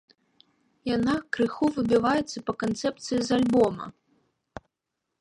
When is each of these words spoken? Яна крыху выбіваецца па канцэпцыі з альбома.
Яна 0.95 1.15
крыху 1.37 1.69
выбіваецца 1.77 2.37
па 2.49 2.53
канцэпцыі 2.65 3.23
з 3.31 3.39
альбома. 3.41 3.85